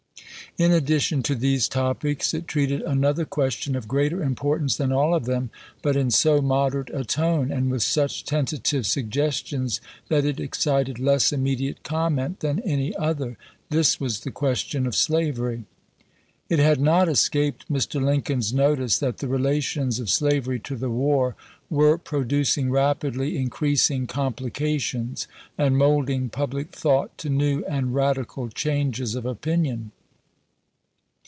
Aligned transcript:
In 0.57 0.73
addition 0.73 1.23
to 1.23 1.33
these 1.35 1.69
topics, 1.69 2.33
it 2.33 2.45
treated 2.45 2.81
another 2.81 3.23
question 3.23 3.73
of 3.73 3.87
greater 3.87 4.21
importance 4.21 4.75
than 4.75 4.91
all 4.91 5.15
of 5.15 5.23
them, 5.23 5.49
but 5.81 5.95
in 5.95 6.11
so 6.11 6.41
moderate 6.41 6.89
a 6.93 7.05
tone, 7.05 7.53
and 7.53 7.71
with 7.71 7.83
such 7.83 8.25
tentative 8.25 8.85
suggestions, 8.85 9.79
that 10.09 10.25
it 10.25 10.41
excited 10.41 10.99
less 10.99 11.31
immediate 11.31 11.83
comment 11.83 12.41
than 12.41 12.59
any 12.59 12.93
other. 12.97 13.37
This 13.69 13.97
was 14.01 14.19
the 14.19 14.29
question 14.29 14.85
of 14.85 14.93
slavery. 14.93 15.63
It 16.49 16.59
had 16.59 16.81
not 16.81 17.07
escaped 17.07 17.71
Mr. 17.71 18.03
Lincoln's 18.03 18.51
notice 18.53 18.99
that 18.99 19.19
the 19.19 19.29
relations 19.29 19.99
of 19.99 20.09
slavery 20.09 20.59
to 20.59 20.75
the 20.75 20.89
war 20.89 21.33
were 21.69 21.97
producing 21.97 22.69
rapidly 22.69 23.37
increasing 23.37 24.05
complications 24.05 25.29
and 25.57 25.77
molding 25.77 26.27
pub 26.27 26.53
lic 26.53 26.71
thought 26.71 27.17
to 27.19 27.29
new 27.29 27.63
and 27.69 27.95
radical 27.95 28.49
changes 28.49 29.15
of 29.15 29.25
opinion. 29.25 29.91